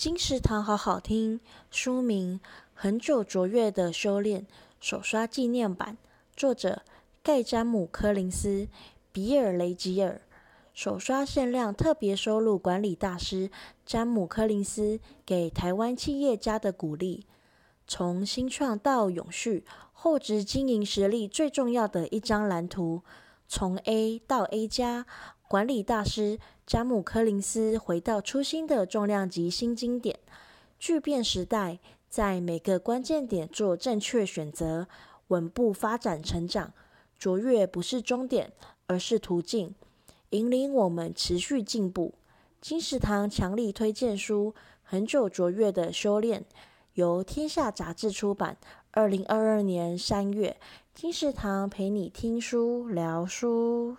[0.00, 2.40] 金石堂好好听，书名
[2.72, 4.40] 《恒久卓越的修炼》，
[4.80, 5.98] 手刷纪念版，
[6.34, 6.80] 作者
[7.22, 8.66] 盖詹姆·柯林斯、
[9.12, 10.22] 比尔·雷吉尔，
[10.72, 13.50] 手刷限量特别收录管理大师
[13.84, 17.26] 詹姆·柯林斯给台湾企业家的鼓励，
[17.86, 23.02] 从新创到永续，厚植经营实力最重要的一张蓝图，
[23.46, 25.04] 从 A 到 A 加。
[25.50, 30.16] 管理大师詹姆·柯林斯回到初心的重量级新经典，
[30.78, 34.86] 巨变时代，在每个关键点做正确选择，
[35.26, 36.72] 稳步发展成长。
[37.18, 38.52] 卓越不是终点，
[38.86, 39.74] 而是途径，
[40.28, 42.14] 引领我们持续进步。
[42.60, 46.42] 金石堂强力推荐书《恒久卓越的修炼》，
[46.94, 48.56] 由天下杂志出版，
[48.92, 50.56] 二零二二年三月。
[50.94, 53.96] 金石堂陪你听书聊书。